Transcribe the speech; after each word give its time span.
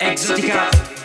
Exotica. 0.00 0.99